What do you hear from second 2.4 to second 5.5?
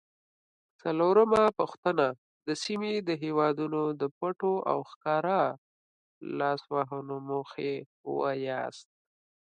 د سیمې د هیوادونو د پټو او ښکاره